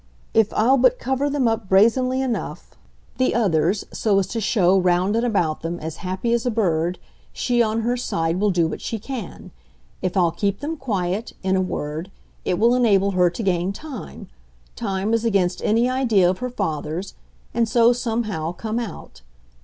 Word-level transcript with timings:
If 0.33 0.51
I'll 0.55 0.79
but 0.79 0.97
cover 0.97 1.29
them 1.29 1.47
up 1.47 1.69
brazenly 1.69 2.23
enough, 2.23 2.75
the 3.19 3.35
others, 3.35 3.85
so 3.93 4.17
as 4.17 4.25
to 4.29 4.41
show, 4.41 4.75
round 4.75 5.15
and 5.15 5.23
about 5.23 5.61
them, 5.61 5.79
as 5.79 5.97
happy 5.97 6.33
as 6.33 6.43
a 6.43 6.49
bird, 6.49 6.97
she 7.31 7.61
on 7.61 7.81
her 7.81 7.95
side 7.95 8.39
will 8.39 8.49
do 8.49 8.65
what 8.67 8.81
she 8.81 8.97
can. 8.97 9.51
If 10.01 10.17
I'll 10.17 10.31
keep 10.31 10.59
them 10.59 10.75
quiet, 10.75 11.33
in 11.43 11.55
a 11.55 11.61
word, 11.61 12.09
it 12.45 12.57
will 12.57 12.73
enable 12.73 13.11
her 13.11 13.29
to 13.29 13.43
gain 13.43 13.73
time 13.73 14.27
time 14.75 15.13
as 15.13 15.23
against 15.23 15.61
any 15.63 15.87
idea 15.87 16.27
of 16.27 16.39
her 16.39 16.49
father's 16.49 17.13
and 17.53 17.69
so, 17.69 17.93
somehow, 17.93 18.53
come 18.53 18.79
out. 18.79 19.21